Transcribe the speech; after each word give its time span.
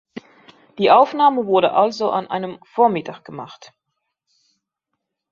Die 0.79 0.89
Aufnahme 0.89 1.45
wurde 1.45 1.73
also 1.73 2.09
an 2.09 2.25
einem 2.25 2.57
Vormittag 2.65 3.23
gemacht. 3.23 3.71